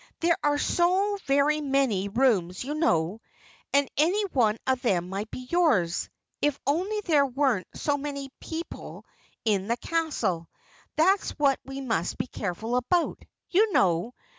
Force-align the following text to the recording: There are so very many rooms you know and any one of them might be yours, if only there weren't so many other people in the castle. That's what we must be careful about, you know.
There 0.19 0.35
are 0.43 0.57
so 0.57 1.19
very 1.27 1.61
many 1.61 2.09
rooms 2.09 2.63
you 2.63 2.73
know 2.73 3.21
and 3.71 3.87
any 3.97 4.25
one 4.33 4.57
of 4.65 4.81
them 4.81 5.09
might 5.09 5.29
be 5.29 5.47
yours, 5.51 6.09
if 6.41 6.59
only 6.65 7.01
there 7.01 7.27
weren't 7.27 7.67
so 7.75 7.97
many 7.99 8.21
other 8.25 8.33
people 8.39 9.05
in 9.45 9.67
the 9.67 9.77
castle. 9.77 10.49
That's 10.95 11.37
what 11.37 11.59
we 11.65 11.81
must 11.81 12.17
be 12.17 12.25
careful 12.25 12.77
about, 12.77 13.19
you 13.51 13.71
know. 13.73 14.15